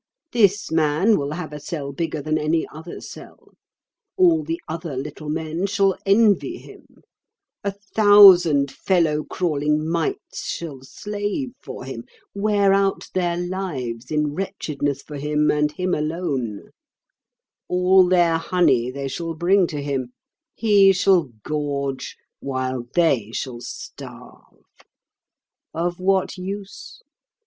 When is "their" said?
13.13-13.37, 18.07-18.37